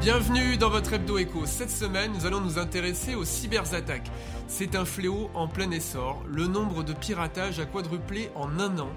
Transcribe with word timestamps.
Bienvenue 0.00 0.56
dans 0.56 0.70
votre 0.70 0.94
hebdo 0.94 1.18
écho. 1.18 1.44
Cette 1.44 1.70
semaine, 1.70 2.10
nous 2.14 2.24
allons 2.24 2.40
nous 2.40 2.58
intéresser 2.58 3.14
aux 3.14 3.26
cyberattaques. 3.26 4.10
C'est 4.48 4.74
un 4.74 4.86
fléau 4.86 5.30
en 5.34 5.46
plein 5.46 5.70
essor. 5.70 6.24
Le 6.26 6.46
nombre 6.46 6.82
de 6.82 6.94
piratages 6.94 7.60
a 7.60 7.66
quadruplé 7.66 8.30
en 8.34 8.58
un 8.58 8.78
an. 8.78 8.88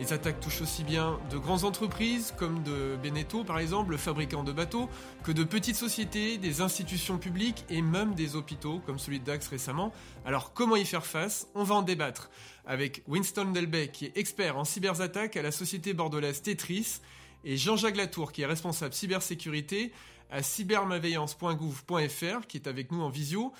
Les 0.00 0.12
attaques 0.12 0.40
touchent 0.40 0.62
aussi 0.62 0.82
bien 0.82 1.20
de 1.30 1.38
grandes 1.38 1.62
entreprises 1.62 2.34
comme 2.36 2.64
de 2.64 2.96
Beneteau 3.00 3.44
par 3.44 3.60
exemple, 3.60 3.92
le 3.92 3.98
fabricant 3.98 4.42
de 4.42 4.50
bateaux, 4.50 4.88
que 5.22 5.30
de 5.30 5.44
petites 5.44 5.76
sociétés, 5.76 6.38
des 6.38 6.60
institutions 6.60 7.18
publiques 7.18 7.64
et 7.70 7.80
même 7.80 8.16
des 8.16 8.34
hôpitaux 8.34 8.80
comme 8.84 8.98
celui 8.98 9.20
de 9.20 9.24
Dax 9.24 9.46
récemment. 9.46 9.92
Alors 10.26 10.54
comment 10.54 10.74
y 10.74 10.84
faire 10.84 11.06
face? 11.06 11.46
On 11.54 11.62
va 11.62 11.76
en 11.76 11.82
débattre 11.82 12.30
avec 12.66 13.04
Winston 13.06 13.52
Delbecq 13.52 13.92
qui 13.92 14.06
est 14.06 14.16
expert 14.16 14.58
en 14.58 14.64
cyberattaques 14.64 15.36
à 15.36 15.42
la 15.42 15.52
société 15.52 15.94
bordelaise 15.94 16.42
Tetris 16.42 17.00
et 17.44 17.56
Jean-Jacques 17.56 17.96
Latour 17.96 18.32
qui 18.32 18.42
est 18.42 18.46
responsable 18.46 18.94
cybersécurité 18.94 19.92
à 20.30 20.42
cybermalveillance.gouv.fr 20.42 22.46
qui 22.46 22.56
est 22.56 22.66
avec 22.66 22.92
nous 22.92 23.02
en 23.02 23.08
visio. 23.08 23.52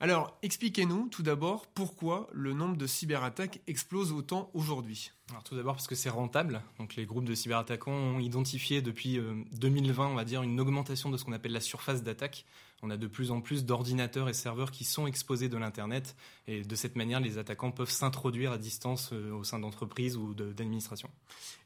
Alors, 0.00 0.36
expliquez-nous 0.42 1.08
tout 1.08 1.22
d'abord 1.22 1.68
pourquoi 1.68 2.28
le 2.32 2.52
nombre 2.52 2.76
de 2.76 2.86
cyberattaques 2.86 3.60
explose 3.66 4.12
autant 4.12 4.50
aujourd'hui. 4.52 5.12
Alors 5.30 5.42
tout 5.44 5.56
d'abord 5.56 5.76
parce 5.76 5.86
que 5.86 5.94
c'est 5.94 6.10
rentable. 6.10 6.60
Donc 6.78 6.96
les 6.96 7.06
groupes 7.06 7.24
de 7.24 7.34
cyberattaquants 7.34 7.92
ont 7.92 8.18
identifié 8.18 8.82
depuis 8.82 9.18
2020, 9.52 10.04
euh, 10.04 10.08
on 10.08 10.14
va 10.14 10.24
dire, 10.24 10.42
une 10.42 10.60
augmentation 10.60 11.10
de 11.10 11.16
ce 11.16 11.24
qu'on 11.24 11.32
appelle 11.32 11.52
la 11.52 11.60
surface 11.60 12.02
d'attaque. 12.02 12.44
On 12.84 12.90
a 12.90 12.98
de 12.98 13.06
plus 13.06 13.30
en 13.30 13.40
plus 13.40 13.64
d'ordinateurs 13.64 14.28
et 14.28 14.34
serveurs 14.34 14.70
qui 14.70 14.84
sont 14.84 15.06
exposés 15.06 15.48
de 15.48 15.56
l'internet 15.56 16.14
et 16.46 16.62
de 16.62 16.76
cette 16.76 16.96
manière, 16.96 17.18
les 17.18 17.38
attaquants 17.38 17.70
peuvent 17.70 17.90
s'introduire 17.90 18.52
à 18.52 18.58
distance 18.58 19.10
euh, 19.14 19.32
au 19.32 19.42
sein 19.42 19.58
d'entreprises 19.58 20.18
ou 20.18 20.34
d'administrations. 20.34 21.10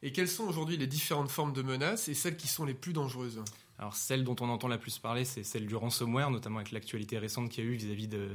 Et 0.04 0.12
quelles 0.12 0.28
sont 0.28 0.44
aujourd'hui 0.44 0.76
les 0.76 0.86
différentes 0.86 1.30
formes 1.30 1.52
de 1.52 1.62
menaces 1.62 2.08
et 2.08 2.14
celles 2.14 2.36
qui 2.36 2.46
sont 2.46 2.64
les 2.64 2.74
plus 2.74 2.92
dangereuses? 2.92 3.42
Alors 3.80 3.94
celle 3.94 4.24
dont 4.24 4.34
on 4.40 4.48
entend 4.48 4.66
la 4.66 4.78
plus 4.78 4.98
parler, 4.98 5.24
c'est 5.24 5.44
celle 5.44 5.66
du 5.66 5.76
ransomware, 5.76 6.30
notamment 6.30 6.56
avec 6.56 6.72
l'actualité 6.72 7.16
récente 7.16 7.48
qu'il 7.48 7.64
y 7.64 7.66
a 7.66 7.70
eu 7.70 7.74
vis-à-vis 7.74 8.08
de, 8.08 8.28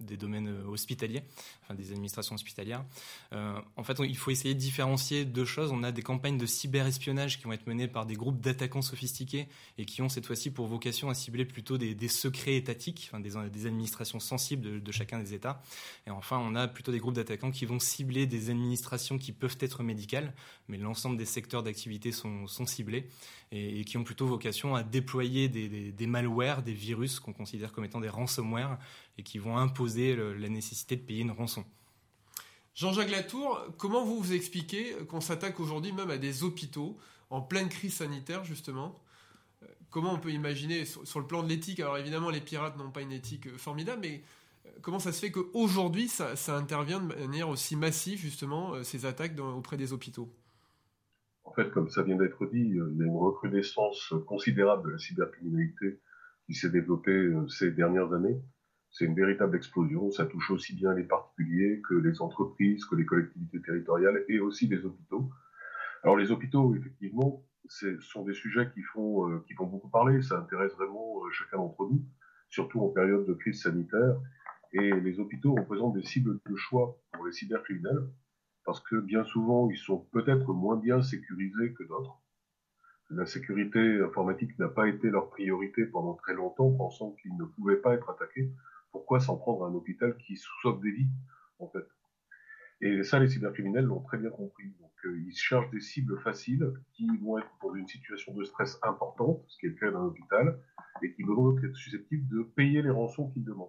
des 0.00 0.16
domaines 0.16 0.52
hospitaliers, 0.66 1.22
enfin 1.62 1.74
des 1.74 1.92
administrations 1.92 2.34
hospitalières. 2.34 2.84
Euh, 3.32 3.54
en 3.76 3.84
fait, 3.84 3.96
il 4.00 4.16
faut 4.16 4.32
essayer 4.32 4.52
de 4.52 4.58
différencier 4.58 5.24
deux 5.24 5.44
choses. 5.44 5.70
On 5.70 5.84
a 5.84 5.92
des 5.92 6.02
campagnes 6.02 6.38
de 6.38 6.46
cyberespionnage 6.46 7.38
qui 7.38 7.44
vont 7.44 7.52
être 7.52 7.68
menées 7.68 7.86
par 7.86 8.04
des 8.04 8.14
groupes 8.14 8.40
d'attaquants 8.40 8.82
sophistiqués 8.82 9.46
et 9.78 9.84
qui 9.84 10.02
ont 10.02 10.08
cette 10.08 10.26
fois-ci 10.26 10.50
pour 10.50 10.66
vocation 10.66 11.08
à 11.08 11.14
cibler 11.14 11.44
plutôt 11.44 11.78
des, 11.78 12.08
secrets 12.20 12.56
étatiques, 12.56 13.08
enfin 13.10 13.20
des, 13.20 13.66
administrations 13.66 14.20
sensibles 14.20 14.82
de, 14.82 14.92
chacun 14.92 15.18
des 15.18 15.34
États. 15.34 15.62
Et 16.06 16.10
enfin, 16.10 16.38
on 16.38 16.54
a 16.54 16.68
plutôt 16.68 16.92
des 16.92 16.98
groupes 16.98 17.14
d'attaquants 17.14 17.50
qui 17.50 17.64
vont 17.64 17.78
cibler 17.78 18.26
des 18.26 18.50
administrations 18.50 19.18
qui 19.18 19.32
peuvent 19.32 19.56
être 19.60 19.82
médicales, 19.82 20.34
mais 20.68 20.76
l'ensemble 20.76 21.16
des 21.16 21.24
secteurs 21.24 21.62
d'activité 21.62 22.12
sont, 22.12 22.46
sont 22.46 22.66
ciblés 22.66 23.08
et, 23.52 23.84
qui 23.84 23.96
ont 23.96 24.04
plutôt 24.04 24.26
vocation 24.26 24.74
à 24.74 24.82
déployer 24.82 25.48
des, 25.48 25.92
des, 25.92 26.06
malwares, 26.06 26.62
des 26.62 26.74
virus 26.74 27.20
qu'on 27.20 27.32
considère 27.32 27.72
comme 27.72 27.84
étant 27.84 28.00
des 28.00 28.08
ransomware 28.08 28.78
et 29.18 29.22
qui 29.22 29.38
vont 29.38 29.56
imposer 29.56 30.16
la 30.16 30.48
nécessité 30.48 30.96
de 30.96 31.02
payer 31.02 31.22
une 31.22 31.32
rançon. 31.32 31.64
Jean-Jacques 32.74 33.10
Latour, 33.10 33.60
comment 33.78 34.04
vous 34.04 34.20
vous 34.20 34.32
expliquez 34.32 34.94
qu'on 35.08 35.20
s'attaque 35.20 35.58
aujourd'hui 35.60 35.92
même 35.92 36.10
à 36.10 36.18
des 36.18 36.44
hôpitaux 36.44 36.96
en 37.28 37.40
pleine 37.40 37.68
crise 37.68 37.94
sanitaire 37.94 38.44
justement? 38.44 39.00
Comment 39.90 40.14
on 40.14 40.18
peut 40.18 40.30
imaginer 40.30 40.84
sur, 40.84 41.20
le 41.20 41.26
plan 41.26 41.42
de 41.42 41.48
l'éthique 41.48 41.80
Alors 41.80 41.98
évidemment 41.98 42.30
les 42.30 42.40
pirates 42.40 42.76
n'ont 42.78 42.90
pas 42.90 43.02
une 43.02 43.12
éthique 43.12 43.56
formidable, 43.56 44.00
mais 44.02 44.22
comment 44.82 44.98
ça 44.98 45.12
se 45.12 45.20
fait 45.20 45.30
qu'aujourd'hui 45.30 46.08
ça, 46.08 46.36
ça, 46.36 46.56
intervient 46.56 47.00
de 47.00 47.06
manière 47.06 47.48
aussi 47.48 47.76
massive 47.76 48.18
justement 48.18 48.74
euh, 48.74 48.82
ces 48.82 49.06
attaques 49.06 49.38
auprès 49.38 49.76
des 49.76 49.92
hôpitaux? 49.92 50.32
En 51.44 51.52
fait, 51.52 51.70
comme 51.70 51.88
ça 51.88 52.02
vient 52.02 52.16
d'être 52.16 52.46
dit, 52.46 52.78
euh, 52.78 52.90
il 52.92 52.98
y 52.98 53.02
a 53.02 53.06
une 53.06 53.16
recrudescence 53.16 54.14
considérable 54.26 54.86
de 54.86 54.92
la 54.92 54.98
cybercriminalité 54.98 56.00
qui 56.46 56.54
s'est 56.54 56.70
développée 56.70 57.10
euh, 57.10 57.48
ces 57.48 57.72
dernières 57.72 58.12
années. 58.12 58.40
C'est 58.92 59.04
une 59.04 59.14
véritable 59.14 59.56
explosion. 59.56 60.10
Ça 60.10 60.26
touche 60.26 60.50
aussi 60.50 60.74
bien 60.74 60.94
les 60.94 61.04
particuliers 61.04 61.80
que 61.88 61.94
les 61.94 62.20
entreprises, 62.20 62.84
que 62.84 62.96
les 62.96 63.04
collectivités 63.04 63.60
territoriales 63.62 64.24
et 64.28 64.40
aussi 64.40 64.66
les 64.66 64.84
hôpitaux. 64.84 65.30
Alors 66.02 66.16
les 66.16 66.30
hôpitaux, 66.30 66.74
effectivement, 66.74 67.44
ce 67.70 68.00
sont 68.00 68.24
des 68.24 68.34
sujets 68.34 68.68
qui 68.74 68.82
font, 68.82 69.30
euh, 69.30 69.44
qui 69.46 69.54
font 69.54 69.66
beaucoup 69.66 69.88
parler. 69.88 70.20
Ça 70.22 70.38
intéresse 70.38 70.72
vraiment 70.74 71.22
chacun 71.30 71.58
d'entre 71.58 71.88
nous, 71.88 72.04
surtout 72.48 72.80
en 72.80 72.88
période 72.88 73.24
de 73.26 73.32
crise 73.32 73.62
sanitaire. 73.62 74.16
Et 74.72 74.90
les 74.90 75.20
hôpitaux 75.20 75.54
représentent 75.54 75.94
des 75.94 76.02
cibles 76.02 76.40
de 76.44 76.56
choix 76.56 76.98
pour 77.12 77.24
les 77.26 77.32
cybercriminels 77.32 78.08
parce 78.64 78.80
que 78.80 78.96
bien 78.96 79.24
souvent, 79.24 79.70
ils 79.70 79.78
sont 79.78 79.98
peut-être 80.12 80.52
moins 80.52 80.76
bien 80.76 81.00
sécurisés 81.00 81.72
que 81.72 81.84
d'autres. 81.84 82.20
La 83.08 83.26
sécurité 83.26 84.00
informatique 84.00 84.58
n'a 84.58 84.68
pas 84.68 84.88
été 84.88 85.10
leur 85.10 85.30
priorité 85.30 85.86
pendant 85.86 86.14
très 86.14 86.34
longtemps, 86.34 86.72
pensant 86.72 87.12
qu'ils 87.22 87.36
ne 87.36 87.44
pouvaient 87.44 87.80
pas 87.80 87.94
être 87.94 88.10
attaqués. 88.10 88.52
Pourquoi 88.92 89.20
s'en 89.20 89.36
prendre 89.36 89.64
à 89.64 89.68
un 89.68 89.74
hôpital 89.74 90.16
qui 90.18 90.36
sauve 90.62 90.80
des 90.82 90.90
vies, 90.90 91.10
en 91.58 91.68
fait? 91.68 91.86
Et 92.82 93.02
ça, 93.02 93.18
les 93.18 93.28
cybercriminels 93.28 93.84
l'ont 93.84 94.00
très 94.00 94.18
bien 94.18 94.30
compris. 94.30 94.68
Donc, 94.80 94.90
euh, 95.04 95.22
ils 95.26 95.36
cherchent 95.36 95.70
des 95.70 95.80
cibles 95.80 96.18
faciles 96.20 96.72
qui 96.94 97.06
vont 97.18 97.38
être 97.38 97.50
pour 97.60 97.76
une 97.76 97.86
situation 97.86 98.32
de 98.34 98.44
stress 98.44 98.78
importante, 98.82 99.42
ce 99.48 99.58
qui 99.58 99.66
est 99.66 99.70
le 99.70 99.74
cas 99.74 99.90
d'un 99.90 100.04
hôpital, 100.04 100.58
et 101.02 101.12
qui 101.12 101.22
vont 101.22 101.34
donc 101.34 101.62
être 101.62 101.76
susceptibles 101.76 102.26
de 102.28 102.42
payer 102.42 102.82
les 102.82 102.90
rançons 102.90 103.28
qu'ils 103.30 103.44
demandent. 103.44 103.68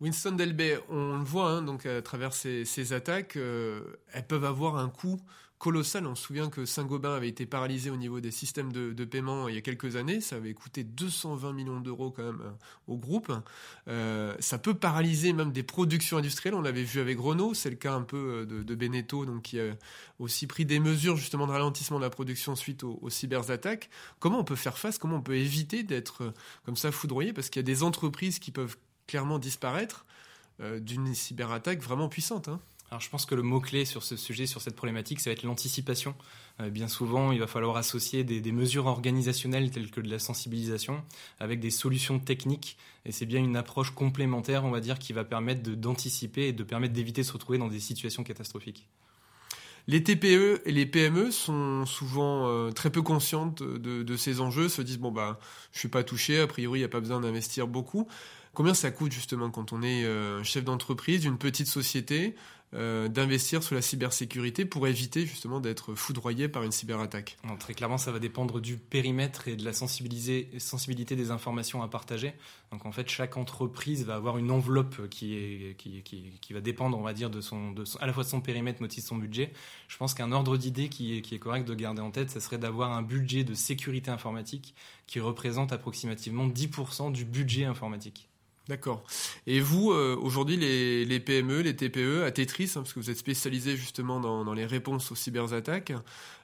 Winston 0.00 0.32
Delbey, 0.32 0.78
on 0.88 1.18
le 1.18 1.24
voit 1.24 1.50
hein, 1.50 1.62
donc 1.62 1.84
à 1.84 2.00
travers 2.00 2.32
ces, 2.32 2.92
attaques, 2.94 3.36
euh, 3.36 3.82
elles 4.12 4.26
peuvent 4.26 4.46
avoir 4.46 4.78
un 4.78 4.88
coût 4.88 5.20
colossal. 5.60 6.06
On 6.06 6.16
se 6.16 6.24
souvient 6.24 6.48
que 6.48 6.64
Saint-Gobain 6.64 7.14
avait 7.14 7.28
été 7.28 7.46
paralysé 7.46 7.90
au 7.90 7.96
niveau 7.96 8.18
des 8.20 8.32
systèmes 8.32 8.72
de, 8.72 9.04
paiement 9.04 9.48
il 9.48 9.54
y 9.54 9.58
a 9.58 9.60
quelques 9.60 9.94
années. 9.94 10.20
Ça 10.20 10.36
avait 10.36 10.54
coûté 10.54 10.82
220 10.82 11.52
millions 11.52 11.80
d'euros 11.80 12.10
quand 12.10 12.24
même 12.24 12.40
euh, 12.40 12.50
au 12.88 12.96
groupe. 12.96 13.32
Euh, 13.86 14.34
ça 14.40 14.58
peut 14.58 14.74
paralyser 14.74 15.32
même 15.32 15.52
des 15.52 15.62
productions 15.62 16.16
industrielles. 16.16 16.54
On 16.54 16.62
l'avait 16.62 16.82
vu 16.82 16.98
avec 17.00 17.20
Renault. 17.20 17.54
C'est 17.54 17.70
le 17.70 17.76
cas 17.76 17.92
un 17.92 18.02
peu 18.02 18.46
de, 18.48 18.64
de 18.64 18.74
Beneteau, 18.74 19.26
donc 19.26 19.42
qui 19.42 19.60
a 19.60 19.76
aussi 20.18 20.48
pris 20.48 20.64
des 20.64 20.80
mesures 20.80 21.16
justement 21.16 21.46
de 21.46 21.52
ralentissement 21.52 21.98
de 21.98 22.04
la 22.04 22.10
production 22.10 22.56
suite 22.56 22.82
aux, 22.82 23.10
cyberattaques. 23.10 23.90
Comment 24.18 24.40
on 24.40 24.44
peut 24.44 24.56
faire 24.56 24.78
face? 24.78 24.98
Comment 24.98 25.16
on 25.16 25.22
peut 25.22 25.36
éviter 25.36 25.82
d'être 25.82 26.32
comme 26.64 26.76
ça 26.76 26.90
foudroyé? 26.90 27.32
Parce 27.32 27.50
qu'il 27.50 27.60
y 27.60 27.64
a 27.64 27.66
des 27.66 27.82
entreprises 27.82 28.38
qui 28.38 28.50
peuvent 28.50 28.76
clairement 29.06 29.38
disparaître 29.38 30.06
euh, 30.60 30.78
d'une 30.78 31.14
cyberattaque 31.14 31.82
vraiment 31.82 32.08
puissante. 32.08 32.48
Hein. 32.48 32.60
Alors 32.90 33.00
je 33.00 33.08
pense 33.08 33.24
que 33.24 33.36
le 33.36 33.42
mot-clé 33.42 33.84
sur 33.84 34.02
ce 34.02 34.16
sujet, 34.16 34.46
sur 34.46 34.60
cette 34.60 34.74
problématique, 34.74 35.20
ça 35.20 35.30
va 35.30 35.34
être 35.34 35.44
l'anticipation. 35.44 36.16
Euh, 36.60 36.70
bien 36.70 36.88
souvent, 36.88 37.30
il 37.30 37.38
va 37.38 37.46
falloir 37.46 37.76
associer 37.76 38.24
des, 38.24 38.52
mesures 38.52 38.86
organisationnelles 38.86 39.70
telles 39.70 39.92
que 39.92 40.00
de 40.00 40.10
la 40.10 40.18
sensibilisation 40.18 41.04
avec 41.38 41.60
des 41.60 41.70
solutions 41.70 42.18
techniques. 42.18 42.76
Et 43.04 43.12
c'est 43.12 43.26
bien 43.26 43.38
une 43.38 43.56
approche 43.56 43.92
complémentaire, 43.92 44.64
on 44.64 44.70
va 44.70 44.80
dire, 44.80 44.98
qui 44.98 45.12
va 45.12 45.22
permettre 45.22 45.62
d'anticiper 45.70 46.48
et 46.48 46.52
de 46.52 46.64
permettre 46.64 46.92
d'éviter 46.92 47.22
de 47.22 47.26
se 47.26 47.32
retrouver 47.32 47.58
dans 47.58 47.68
des 47.68 47.78
situations 47.78 48.24
catastrophiques. 48.24 48.88
Les 49.86 50.02
TPE 50.02 50.62
et 50.66 50.72
les 50.72 50.84
PME 50.84 51.30
sont 51.30 51.86
souvent 51.86 52.48
euh, 52.48 52.70
très 52.70 52.90
peu 52.90 53.02
conscientes 53.02 53.62
de, 53.62 54.16
ces 54.16 54.40
enjeux, 54.40 54.68
se 54.68 54.82
disent 54.82 54.98
bon 54.98 55.10
bah 55.10 55.38
je 55.72 55.78
suis 55.78 55.88
pas 55.88 56.04
touché, 56.04 56.40
a 56.40 56.46
priori 56.46 56.80
il 56.80 56.82
n'y 56.82 56.86
a 56.86 56.88
pas 56.88 57.00
besoin 57.00 57.20
d'investir 57.20 57.66
beaucoup. 57.66 58.06
Combien 58.52 58.74
ça 58.74 58.90
coûte 58.90 59.12
justement 59.12 59.50
quand 59.50 59.72
on 59.72 59.82
est 59.82 60.04
euh, 60.04 60.42
chef 60.42 60.64
d'entreprise 60.64 61.22
d'une 61.22 61.38
petite 61.38 61.68
société 61.68 62.34
euh, 62.72 63.08
d'investir 63.08 63.64
sur 63.64 63.74
la 63.74 63.82
cybersécurité 63.82 64.64
pour 64.64 64.86
éviter 64.86 65.26
justement 65.26 65.58
d'être 65.58 65.96
foudroyé 65.96 66.48
par 66.48 66.62
une 66.62 66.70
cyberattaque 66.70 67.36
Très 67.58 67.74
clairement, 67.74 67.98
ça 67.98 68.12
va 68.12 68.20
dépendre 68.20 68.60
du 68.60 68.76
périmètre 68.76 69.48
et 69.48 69.56
de 69.56 69.64
la 69.64 69.72
sensibilité 69.72 71.16
des 71.16 71.30
informations 71.32 71.82
à 71.82 71.88
partager. 71.88 72.32
Donc 72.70 72.86
en 72.86 72.92
fait, 72.92 73.08
chaque 73.08 73.36
entreprise 73.36 74.06
va 74.06 74.14
avoir 74.14 74.38
une 74.38 74.52
enveloppe 74.52 75.08
qui, 75.08 75.74
va 76.50 76.60
dépendre, 76.60 76.96
on 76.96 77.02
va 77.02 77.12
dire, 77.12 77.28
de 77.28 77.40
son, 77.40 77.74
à 77.98 78.06
la 78.06 78.12
fois 78.12 78.22
de 78.22 78.28
son 78.28 78.40
périmètre, 78.40 78.80
mais 78.80 78.86
aussi 78.86 79.00
de 79.00 79.06
son 79.06 79.16
budget. 79.16 79.52
Je 79.88 79.96
pense 79.96 80.14
qu'un 80.14 80.30
ordre 80.30 80.56
d'idée 80.56 80.88
qui 80.88 81.18
est, 81.18 81.22
qui 81.22 81.34
est 81.34 81.40
correct 81.40 81.66
de 81.66 81.74
garder 81.74 82.02
en 82.02 82.12
tête, 82.12 82.30
ce 82.30 82.38
serait 82.38 82.58
d'avoir 82.58 82.92
un 82.92 83.02
budget 83.02 83.42
de 83.42 83.54
sécurité 83.54 84.12
informatique 84.12 84.76
qui 85.08 85.18
représente 85.18 85.72
approximativement 85.72 86.46
10% 86.46 87.10
du 87.10 87.24
budget 87.24 87.64
informatique. 87.64 88.29
D'accord. 88.68 89.02
Et 89.46 89.60
vous, 89.60 89.90
euh, 89.90 90.16
aujourd'hui, 90.20 90.56
les, 90.56 91.20
PME, 91.20 91.62
les 91.62 91.74
TPE, 91.74 92.22
à 92.24 92.30
Tetris, 92.30 92.72
hein, 92.76 92.82
parce 92.82 92.92
que 92.92 93.00
vous 93.00 93.10
êtes 93.10 93.18
spécialisé 93.18 93.76
justement 93.76 94.20
dans, 94.20 94.52
les 94.52 94.66
réponses 94.66 95.10
aux 95.10 95.16
cyberattaques, 95.16 95.92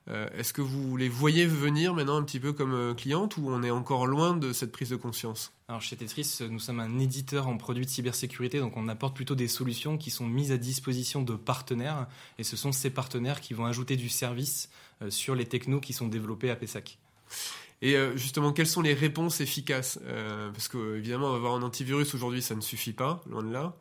euh, 0.09 0.29
est-ce 0.37 0.53
que 0.53 0.63
vous 0.63 0.97
les 0.97 1.09
voyez 1.09 1.47
venir 1.47 1.95
maintenant 1.95 2.17
un 2.17 2.23
petit 2.23 2.41
peu 2.41 2.53
comme 2.53 2.75
euh, 2.75 2.95
cliente 2.95 3.37
ou 3.37 3.49
on 3.49 3.63
est 3.63 3.71
encore 3.71 4.07
loin 4.07 4.37
de 4.37 4.53
cette 4.53 4.73
prise 4.73 4.91
de 4.91 4.97
conscience? 4.97 5.53
Alors 5.69 5.83
chez 5.83 5.97
Tetris, 5.97 6.39
nous 6.49 6.59
sommes 6.59 6.81
un 6.81 6.99
éditeur 6.99 7.49
en 7.49 7.57
produits 7.59 7.85
de 7.85 7.91
cybersécurité, 7.91 8.61
donc 8.61 8.77
on 8.77 8.89
apporte 8.89 9.15
plutôt 9.15 9.35
des 9.35 9.49
solutions 9.49 9.99
qui 9.99 10.11
sont 10.11 10.27
mises 10.27 10.53
à 10.53 10.59
disposition 10.59 11.23
de 11.23 11.35
partenaires, 11.35 12.07
et 12.39 12.45
ce 12.45 12.57
sont 12.57 12.73
ces 12.73 12.91
partenaires 12.91 13.41
qui 13.41 13.55
vont 13.55 13.67
ajouter 13.67 13.97
du 13.97 14.09
service 14.09 14.71
sur 15.11 15.35
les 15.35 15.45
technos 15.45 15.81
qui 15.81 15.93
sont 15.93 16.09
développés 16.09 16.51
à 16.51 16.57
PESAC. 16.57 16.99
Et 17.83 17.97
euh, 17.97 18.17
justement, 18.17 18.53
quelles 18.53 18.67
sont 18.67 18.83
les 18.83 18.95
réponses 18.95 19.41
efficaces? 19.41 19.99
Euh, 20.05 20.51
Parce 20.51 20.69
que 20.69 20.97
évidemment, 20.97 21.35
avoir 21.35 21.55
un 21.55 21.63
antivirus 21.63 22.15
aujourd'hui, 22.15 22.43
ça 22.43 22.55
ne 22.55 22.61
suffit 22.61 22.93
pas, 22.93 23.23
loin 23.29 23.43
de 23.43 23.53
là. 23.53 23.77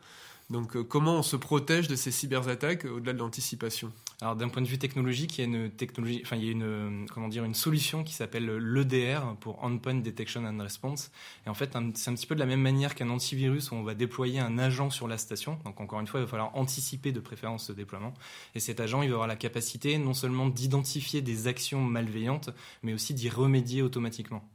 Donc 0.52 0.82
comment 0.84 1.18
on 1.18 1.24
se 1.24 1.36
protège 1.36 1.88
de 1.88 1.96
ces 1.96 2.12
cyberattaques 2.12 2.86
au-delà 2.86 3.14
de 3.14 3.18
l'anticipation? 3.18 3.92
Alors 4.22 4.36
d'un 4.36 4.48
point 4.48 4.62
de 4.62 4.68
vue 4.68 4.78
technologique, 4.78 5.38
il 5.38 5.42
y 5.42 5.44
a 5.44 5.48
une 5.48 5.72
technologie, 5.72 6.22
enfin 6.24 6.36
il 6.36 6.46
y 6.46 6.48
a 6.48 6.52
une 6.52 7.08
comment 7.12 7.28
dire 7.28 7.44
une 7.44 7.56
solution 7.56 8.04
qui 8.04 8.14
s'appelle 8.14 8.46
l'EDR 8.46 9.36
pour 9.40 9.64
Endpoint 9.64 9.96
Detection 9.96 10.46
and 10.46 10.62
Response. 10.62 11.12
Et 11.46 11.50
en 11.50 11.56
fait, 11.56 11.76
c'est 11.96 12.10
un 12.12 12.14
petit 12.14 12.28
peu 12.28 12.36
de 12.36 12.40
la 12.40 12.46
même 12.46 12.62
manière 12.62 12.94
qu'un 12.94 13.10
antivirus 13.10 13.72
où 13.72 13.76
on 13.76 13.84
va 13.84 13.96
déployer 13.96 14.40
un 14.40 14.60
agent 14.60 14.92
sur 14.92 15.08
la 15.08 15.18
station. 15.18 15.58
Donc 15.66 15.82
encore 15.82 16.00
une 16.00 16.08
fois, 16.08 16.20
il 16.20 16.24
va 16.24 16.30
falloir 16.30 16.56
anticiper 16.56 17.12
de 17.12 17.20
préférence 17.20 17.66
ce 17.66 17.74
déploiement. 17.74 18.14
Et 18.54 18.60
cet 18.60 18.80
agent, 18.80 19.02
il 19.02 19.10
va 19.10 19.16
avoir 19.16 19.28
la 19.28 19.36
capacité 19.36 19.98
non 19.98 20.14
seulement 20.14 20.48
d'identifier 20.48 21.22
des 21.22 21.48
actions 21.48 21.82
malveillantes, 21.82 22.52
mais 22.84 22.94
aussi 22.94 23.16
d'y 23.16 23.30
remédier 23.30 23.82
automatiquement. 23.82 24.48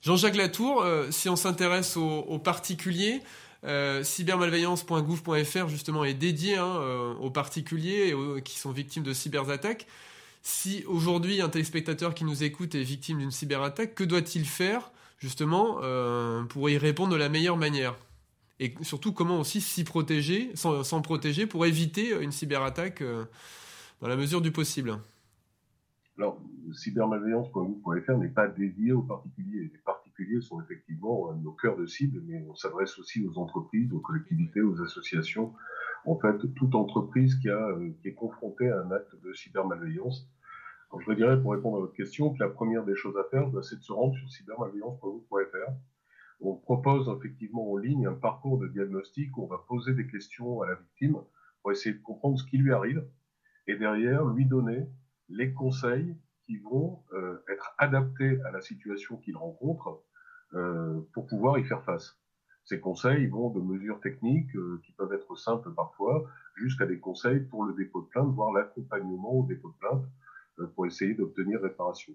Jean-Jacques 0.00 0.36
Latour, 0.36 0.82
euh, 0.82 1.10
si 1.10 1.28
on 1.28 1.36
s'intéresse 1.36 1.96
aux, 1.96 2.38
particuliers, 2.38 3.20
euh, 3.64 4.02
cybermalveillance.gouv.fr 4.02 5.68
justement 5.68 6.04
est 6.04 6.14
dédié 6.14 6.56
hein, 6.56 6.76
euh, 6.76 7.14
aux 7.14 7.30
particuliers 7.30 8.14
qui 8.44 8.58
sont 8.58 8.70
victimes 8.70 9.02
de 9.02 9.12
cyberattaques. 9.12 9.86
Si 10.42 10.84
aujourd'hui 10.86 11.40
un 11.40 11.48
téléspectateur 11.48 12.14
qui 12.14 12.24
nous 12.24 12.44
écoute 12.44 12.74
est 12.74 12.82
victime 12.82 13.18
d'une 13.18 13.30
cyberattaque, 13.30 13.94
que 13.94 14.04
doit-il 14.04 14.44
faire 14.46 14.92
justement 15.18 15.80
pour 16.48 16.70
y 16.70 16.78
répondre 16.78 17.12
de 17.12 17.16
la 17.16 17.28
meilleure 17.28 17.56
manière? 17.56 17.96
Et 18.60 18.72
surtout 18.82 19.12
comment 19.12 19.40
aussi 19.40 19.60
s'y 19.60 19.82
protéger, 19.82 20.52
s'en 20.54 21.02
protéger 21.02 21.46
pour 21.46 21.66
éviter 21.66 22.10
une 22.22 22.30
cyberattaque 22.32 23.02
dans 24.00 24.08
la 24.08 24.16
mesure 24.16 24.40
du 24.40 24.52
possible? 24.52 24.98
Alors, 26.16 26.40
cybermalveillance.gouv.fr 26.72 28.12
n'est 28.18 28.28
pas 28.28 28.46
dédié 28.46 28.92
aux 28.92 29.02
particuliers 29.02 29.70
sont 30.40 30.60
effectivement 30.60 31.32
nos 31.34 31.52
cœurs 31.52 31.76
de 31.76 31.86
cible, 31.86 32.20
mais 32.26 32.44
on 32.48 32.54
s'adresse 32.54 32.98
aussi 32.98 33.24
aux 33.24 33.38
entreprises, 33.38 33.92
aux 33.92 34.00
collectivités, 34.00 34.60
aux 34.60 34.80
associations. 34.82 35.54
En 36.04 36.18
fait, 36.18 36.38
toute 36.54 36.74
entreprise 36.74 37.34
qui, 37.36 37.48
euh, 37.48 37.90
est 38.04 38.14
confrontée 38.14 38.70
à 38.70 38.80
un 38.80 38.90
acte 38.90 39.14
de 39.22 39.32
cybermalveillance. 39.32 40.28
Alors, 40.90 41.02
je 41.02 41.12
dirais, 41.12 41.40
pour 41.40 41.52
répondre 41.52 41.76
à 41.76 41.80
votre 41.80 41.94
question, 41.94 42.32
que 42.32 42.42
la 42.42 42.48
première 42.48 42.84
des 42.84 42.96
choses 42.96 43.16
à 43.16 43.24
faire, 43.30 43.48
bah, 43.48 43.62
c'est 43.62 43.76
de 43.76 43.82
se 43.82 43.92
rendre 43.92 44.14
sur 44.16 44.30
cybermalveillance.gouv.fr. 44.30 45.72
On 46.40 46.54
propose 46.54 47.08
effectivement 47.16 47.72
en 47.72 47.76
ligne 47.76 48.06
un 48.06 48.14
parcours 48.14 48.58
de 48.58 48.68
diagnostic 48.68 49.36
où 49.36 49.44
on 49.44 49.46
va 49.48 49.64
poser 49.68 49.92
des 49.94 50.06
questions 50.06 50.62
à 50.62 50.68
la 50.68 50.74
victime 50.76 51.18
pour 51.62 51.72
essayer 51.72 51.94
de 51.94 52.02
comprendre 52.02 52.38
ce 52.38 52.44
qui 52.44 52.58
lui 52.58 52.72
arrive 52.72 53.04
et 53.66 53.76
derrière 53.76 54.24
lui 54.24 54.46
donner 54.46 54.86
les 55.28 55.52
conseils 55.52 56.14
qui 56.48 56.56
vont 56.56 57.02
euh, 57.12 57.44
être 57.52 57.74
adaptés 57.76 58.40
à 58.46 58.50
la 58.50 58.62
situation 58.62 59.18
qu'il 59.18 59.36
rencontre 59.36 60.00
euh, 60.54 60.98
pour 61.12 61.26
pouvoir 61.26 61.58
y 61.58 61.64
faire 61.64 61.84
face. 61.84 62.18
Ces 62.64 62.80
conseils 62.80 63.26
vont 63.26 63.50
de 63.50 63.60
mesures 63.60 64.00
techniques 64.00 64.56
euh, 64.56 64.80
qui 64.82 64.92
peuvent 64.92 65.12
être 65.12 65.36
simples 65.36 65.70
parfois 65.74 66.26
jusqu'à 66.56 66.86
des 66.86 66.98
conseils 66.98 67.40
pour 67.40 67.64
le 67.64 67.74
dépôt 67.74 68.00
de 68.00 68.06
plainte, 68.06 68.32
voire 68.34 68.52
l'accompagnement 68.52 69.34
au 69.34 69.46
dépôt 69.46 69.68
de 69.68 69.76
plainte 69.78 70.06
pour 70.74 70.86
essayer 70.86 71.14
d'obtenir 71.14 71.60
réparation. 71.60 72.14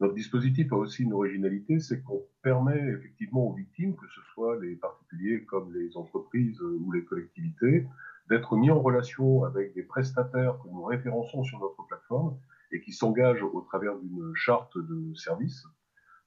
Notre 0.00 0.14
dispositif 0.14 0.70
a 0.72 0.76
aussi 0.76 1.02
une 1.02 1.14
originalité, 1.14 1.80
c'est 1.80 2.02
qu'on 2.02 2.22
permet 2.42 2.78
effectivement 2.90 3.48
aux 3.48 3.54
victimes, 3.54 3.96
que 3.96 4.06
ce 4.08 4.20
soit 4.32 4.60
les 4.60 4.76
particuliers 4.76 5.44
comme 5.44 5.74
les 5.74 5.96
entreprises 5.96 6.60
ou 6.60 6.92
les 6.92 7.04
collectivités, 7.04 7.86
d'être 8.28 8.56
mis 8.56 8.70
en 8.70 8.80
relation 8.80 9.42
avec 9.42 9.74
des 9.74 9.82
prestataires 9.82 10.56
que 10.62 10.68
nous 10.68 10.84
référençons 10.84 11.42
sur 11.42 11.58
notre 11.58 11.84
plateforme 11.86 12.38
et 12.72 12.80
qui 12.80 12.92
s'engagent 12.92 13.42
au 13.42 13.60
travers 13.62 13.96
d'une 13.98 14.32
charte 14.34 14.76
de 14.76 15.14
service 15.14 15.64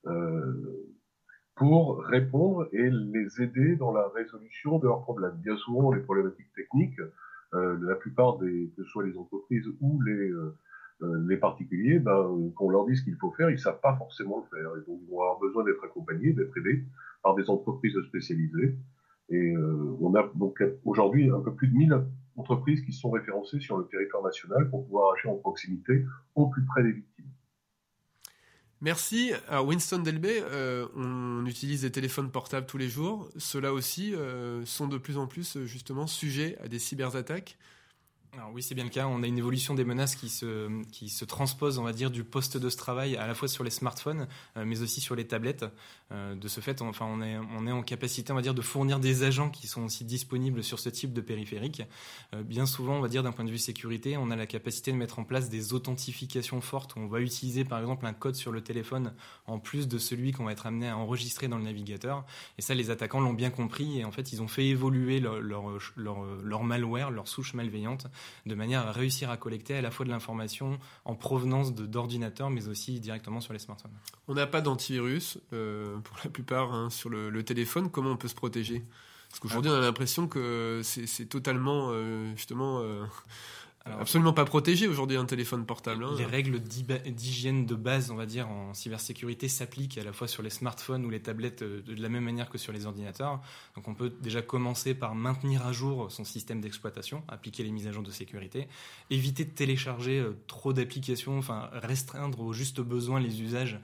euh, 0.07 0.87
pour 1.55 2.03
répondre 2.03 2.67
et 2.71 2.89
les 2.89 3.41
aider 3.41 3.75
dans 3.75 3.91
la 3.91 4.07
résolution 4.09 4.79
de 4.79 4.87
leurs 4.87 5.01
problèmes. 5.01 5.35
Bien 5.37 5.55
souvent, 5.57 5.91
les 5.91 6.01
problématiques 6.01 6.51
techniques, 6.55 6.99
euh, 7.53 7.77
la 7.81 7.95
plupart 7.95 8.37
des, 8.39 8.71
que 8.75 8.83
ce 8.83 8.89
soit 8.89 9.05
les 9.05 9.17
entreprises 9.17 9.67
ou 9.79 10.01
les, 10.01 10.31
euh, 10.31 10.55
les 11.27 11.37
particuliers, 11.37 11.99
ben, 11.99 12.51
qu'on 12.55 12.69
leur 12.69 12.85
dise 12.85 12.99
ce 12.99 13.03
qu'il 13.03 13.17
faut 13.17 13.31
faire, 13.31 13.49
ils 13.49 13.53
ne 13.53 13.59
savent 13.59 13.81
pas 13.81 13.95
forcément 13.95 14.39
le 14.39 14.57
faire. 14.57 14.71
Et 14.77 14.89
donc, 14.89 14.99
ils 15.03 15.09
vont 15.09 15.21
avoir 15.21 15.39
besoin 15.39 15.63
d'être 15.63 15.83
accompagnés, 15.83 16.33
d'être 16.33 16.57
aidés 16.57 16.83
par 17.21 17.35
des 17.35 17.49
entreprises 17.49 17.99
spécialisées 18.07 18.77
et 19.31 19.55
euh, 19.55 19.97
on 20.01 20.13
a 20.13 20.29
donc 20.35 20.61
aujourd'hui 20.83 21.29
un 21.29 21.39
peu 21.39 21.53
plus 21.53 21.69
de 21.69 21.73
1000 21.75 22.03
entreprises 22.37 22.81
qui 22.85 22.93
sont 22.93 23.11
référencées 23.11 23.59
sur 23.59 23.77
le 23.77 23.87
territoire 23.87 24.23
national 24.23 24.69
pour 24.69 24.85
pouvoir 24.85 25.13
agir 25.13 25.31
en 25.31 25.35
proximité 25.35 26.05
au 26.35 26.47
plus 26.47 26.65
près 26.65 26.83
des 26.83 26.91
victimes. 26.91 27.25
Merci. 28.81 29.31
À 29.47 29.61
Winston 29.61 29.99
Delbey, 29.99 30.41
euh, 30.41 30.87
on 30.95 31.45
utilise 31.45 31.81
des 31.83 31.91
téléphones 31.91 32.31
portables 32.31 32.65
tous 32.65 32.79
les 32.79 32.89
jours. 32.89 33.29
Ceux-là 33.37 33.73
aussi 33.73 34.15
euh, 34.15 34.65
sont 34.65 34.87
de 34.87 34.97
plus 34.97 35.17
en 35.17 35.27
plus 35.27 35.63
justement 35.65 36.07
sujets 36.07 36.57
à 36.63 36.67
des 36.67 36.79
cyberattaques. 36.79 37.57
Alors 38.33 38.49
oui, 38.53 38.63
c'est 38.63 38.75
bien 38.75 38.85
le 38.85 38.89
cas. 38.89 39.07
On 39.07 39.23
a 39.23 39.27
une 39.27 39.37
évolution 39.37 39.73
des 39.73 39.83
menaces 39.83 40.15
qui 40.15 40.29
se, 40.29 40.81
qui 40.91 41.09
se 41.09 41.25
transpose, 41.25 41.79
on 41.79 41.83
va 41.83 41.91
dire, 41.91 42.09
du 42.09 42.23
poste 42.23 42.55
de 42.55 42.69
ce 42.69 42.77
travail 42.77 43.17
à 43.17 43.27
la 43.27 43.33
fois 43.33 43.49
sur 43.49 43.65
les 43.65 43.69
smartphones, 43.69 44.25
euh, 44.55 44.63
mais 44.65 44.81
aussi 44.81 45.01
sur 45.01 45.15
les 45.15 45.27
tablettes. 45.27 45.65
Euh, 46.13 46.33
de 46.35 46.47
ce 46.47 46.61
fait, 46.61 46.81
on, 46.81 46.87
enfin, 46.87 47.05
on 47.09 47.21
est, 47.21 47.37
on 47.37 47.67
est 47.67 47.73
en 47.73 47.83
capacité, 47.83 48.31
on 48.31 48.35
va 48.35 48.41
dire, 48.41 48.53
de 48.53 48.61
fournir 48.61 49.01
des 49.01 49.23
agents 49.23 49.49
qui 49.49 49.67
sont 49.67 49.83
aussi 49.83 50.05
disponibles 50.05 50.63
sur 50.63 50.79
ce 50.79 50.87
type 50.87 51.11
de 51.11 51.19
périphérique. 51.19 51.81
Euh, 52.33 52.41
bien 52.41 52.65
souvent, 52.65 52.95
on 52.95 53.01
va 53.01 53.09
dire, 53.09 53.21
d'un 53.21 53.33
point 53.33 53.43
de 53.43 53.51
vue 53.51 53.57
sécurité, 53.57 54.15
on 54.15 54.31
a 54.31 54.37
la 54.37 54.47
capacité 54.47 54.93
de 54.93 54.97
mettre 54.97 55.19
en 55.19 55.25
place 55.25 55.49
des 55.49 55.73
authentifications 55.73 56.61
fortes. 56.61 56.93
On 56.95 57.07
va 57.07 57.19
utiliser, 57.19 57.65
par 57.65 57.79
exemple, 57.79 58.05
un 58.05 58.13
code 58.13 58.35
sur 58.35 58.53
le 58.53 58.61
téléphone 58.61 59.13
en 59.45 59.59
plus 59.59 59.89
de 59.89 59.97
celui 59.97 60.31
qu'on 60.31 60.45
va 60.45 60.53
être 60.53 60.67
amené 60.67 60.87
à 60.87 60.97
enregistrer 60.97 61.49
dans 61.49 61.57
le 61.57 61.65
navigateur. 61.65 62.25
Et 62.57 62.61
ça, 62.61 62.75
les 62.75 62.91
attaquants 62.91 63.19
l'ont 63.19 63.33
bien 63.33 63.49
compris 63.49 63.99
et 63.99 64.05
en 64.05 64.11
fait, 64.11 64.31
ils 64.31 64.41
ont 64.41 64.47
fait 64.47 64.67
évoluer 64.67 65.19
leur, 65.19 65.41
leur, 65.41 65.65
leur, 65.97 66.23
leur 66.41 66.63
malware, 66.63 67.11
leur 67.11 67.27
souche 67.27 67.55
malveillante 67.55 68.07
de 68.45 68.55
manière 68.55 68.87
à 68.87 68.91
réussir 68.91 69.29
à 69.29 69.37
collecter 69.37 69.75
à 69.75 69.81
la 69.81 69.91
fois 69.91 70.05
de 70.05 70.11
l'information 70.11 70.79
en 71.05 71.15
provenance 71.15 71.73
d'ordinateurs, 71.73 72.49
mais 72.49 72.67
aussi 72.67 72.99
directement 72.99 73.41
sur 73.41 73.53
les 73.53 73.59
smartphones. 73.59 73.91
On 74.27 74.33
n'a 74.33 74.47
pas 74.47 74.61
d'antivirus 74.61 75.39
euh, 75.53 75.97
pour 75.99 76.17
la 76.23 76.29
plupart 76.29 76.73
hein, 76.73 76.89
sur 76.89 77.09
le, 77.09 77.43
téléphone. 77.43 77.89
Comment 77.89 78.11
on 78.11 78.17
peut 78.17 78.27
se 78.27 78.35
protéger? 78.35 78.83
Parce 79.29 79.39
qu'aujourd'hui, 79.39 79.71
on 79.71 79.75
a 79.75 79.79
l'impression 79.79 80.27
que 80.27 80.81
c'est 80.83 81.25
totalement, 81.25 81.89
euh, 81.91 82.31
justement, 82.35 82.83
euh, 83.87 84.01
absolument 84.01 84.33
pas 84.33 84.45
protégé 84.45 84.87
aujourd'hui 84.87 85.17
un 85.17 85.25
téléphone 85.25 85.65
portable. 85.65 86.03
Hein. 86.03 86.13
Les 86.17 86.25
règles 86.25 86.59
d'hygiène 86.59 87.65
de 87.65 87.73
base, 87.73 88.11
on 88.11 88.15
va 88.15 88.27
dire, 88.27 88.47
en 88.47 88.75
cybersécurité 88.75 89.47
s'appliquent 89.47 89.97
à 89.97 90.03
la 90.03 90.13
fois 90.13 90.27
sur 90.27 90.43
les 90.43 90.51
smartphones 90.51 91.03
ou 91.03 91.09
les 91.09 91.21
tablettes 91.21 91.63
euh, 91.63 91.81
de 91.81 91.99
la 91.99 92.09
même 92.09 92.23
manière 92.23 92.49
que 92.49 92.59
sur 92.59 92.73
les 92.73 92.85
ordinateurs. 92.85 93.41
Donc 93.75 93.87
on 93.87 93.95
peut 93.95 94.13
déjà 94.21 94.43
commencer 94.43 94.93
par 94.93 95.15
maintenir 95.15 95.65
à 95.65 95.71
jour 95.71 96.11
son 96.11 96.23
système 96.23 96.61
d'exploitation, 96.61 97.23
appliquer 97.27 97.63
les 97.63 97.71
mises 97.71 97.87
à 97.87 97.91
jour 97.91 98.03
de 98.03 98.11
sécurité, 98.11 98.67
éviter 99.09 99.45
de 99.45 99.51
télécharger 99.51 100.19
euh, 100.19 100.37
trop 100.45 100.73
d'applications, 100.73 101.39
enfin 101.39 101.69
restreindre 101.73 102.39
au 102.41 102.53
juste 102.53 102.81
besoin 102.81 103.19
les 103.19 103.41
usages 103.41 103.79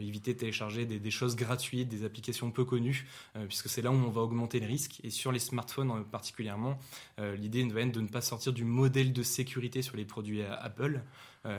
éviter 0.00 0.34
de 0.34 0.38
télécharger 0.38 0.84
des, 0.86 1.10
choses 1.10 1.36
gratuites, 1.36 1.88
des 1.88 2.04
applications 2.04 2.50
peu 2.50 2.64
connues, 2.64 3.06
euh, 3.36 3.46
puisque 3.46 3.68
c'est 3.68 3.82
là 3.82 3.90
où 3.90 3.94
on 3.94 4.10
va 4.10 4.22
augmenter 4.22 4.60
les 4.60 4.66
risques. 4.66 5.00
Et 5.04 5.10
sur 5.10 5.32
les 5.32 5.38
smartphones 5.38 6.04
particulièrement, 6.04 6.78
euh, 7.18 7.36
l'idée 7.36 7.62
va 7.64 7.80
être 7.80 7.92
de 7.92 8.00
ne 8.00 8.08
pas 8.08 8.20
sortir 8.20 8.52
du 8.52 8.64
modèle 8.64 9.12
de 9.12 9.22
sécurité 9.22 9.82
sur 9.82 9.96
les 9.96 10.04
produits 10.04 10.42
Apple, 10.42 11.00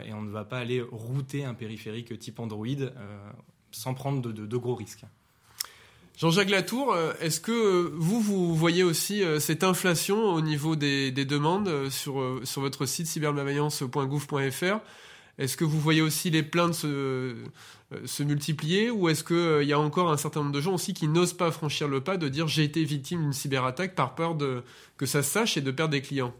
et 0.05 0.13
on 0.13 0.21
ne 0.21 0.29
va 0.29 0.45
pas 0.45 0.59
aller 0.59 0.81
router 0.81 1.43
un 1.43 1.53
périphérique 1.53 2.17
type 2.17 2.39
Android 2.39 2.65
sans 3.71 3.93
prendre 3.93 4.21
de, 4.31 4.57
gros 4.57 4.75
risques. 4.75 5.03
Jean-Jacques 6.17 6.49
Latour, 6.49 6.95
est-ce 7.19 7.41
que 7.41 7.91
vous, 7.93 8.21
vous 8.21 8.55
voyez 8.55 8.83
aussi 8.83 9.23
cette 9.39 9.65
inflation 9.65 10.23
au 10.23 10.39
niveau 10.39 10.77
des, 10.77 11.11
demandes 11.11 11.89
sur, 11.89 12.39
sur 12.45 12.61
votre 12.61 12.85
site 12.85 13.07
cybermalveillance.gouv.fr 13.07 14.79
est-ce 15.37 15.57
que 15.57 15.63
vous 15.63 15.79
voyez 15.79 16.01
aussi 16.01 16.29
les 16.29 16.43
plaintes 16.43 16.75
se, 16.75 17.35
euh, 17.91 18.25
multiplier 18.25 18.91
ou 18.91 19.09
est-ce 19.09 19.23
qu'il 19.23 19.35
euh, 19.35 19.63
y 19.63 19.73
a 19.73 19.79
encore 19.79 20.11
un 20.11 20.17
certain 20.17 20.41
nombre 20.41 20.51
de 20.51 20.61
gens 20.61 20.75
aussi 20.75 20.93
qui 20.93 21.07
n'osent 21.07 21.33
pas 21.33 21.51
franchir 21.51 21.87
le 21.87 22.01
pas 22.01 22.17
de 22.17 22.27
dire 22.27 22.47
j'ai 22.47 22.63
été 22.63 22.83
victime 22.83 23.21
d'une 23.21 23.33
cyberattaque 23.33 23.95
par 23.95 24.13
peur 24.15 24.37
que 24.97 25.05
ça 25.05 25.23
se 25.23 25.31
sache 25.31 25.57
et 25.57 25.61
de 25.61 25.71
perdre 25.71 25.91
des 25.91 26.01
clients? 26.01 26.33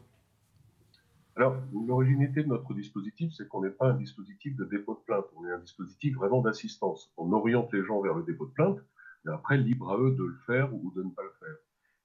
Alors, 1.36 1.58
l'originalité 1.88 2.44
de 2.44 2.50
notre 2.50 2.76
dispositif, 2.76 3.34
c'est 3.36 3.48
qu'on 3.48 3.64
n'est 3.64 3.72
pas 3.72 3.88
un 3.88 3.96
dispositif 3.96 4.56
de 4.56 4.66
dépôt 4.66 4.94
de 4.94 5.00
plainte, 5.00 5.26
on 5.36 5.48
est 5.48 5.52
un 5.52 5.58
dispositif 5.58 6.16
vraiment 6.16 6.42
d'assistance. 6.42 7.12
On 7.18 7.32
oriente 7.34 7.74
les 7.74 7.84
gens 7.84 8.02
vers 8.02 8.14
le 8.14 8.22
dépôt 8.22 8.46
de 8.46 8.52
plainte, 8.52 8.78
et 9.26 9.30
après, 9.30 9.58
libre 9.58 9.92
à 9.92 9.98
eux 9.98 10.12
de 10.12 10.24
le 10.24 10.38
faire 10.46 10.72
ou 10.72 10.94
de 10.96 11.02
ne 11.02 11.10
pas 11.10 11.24
le 11.24 11.34
faire. 11.40 11.56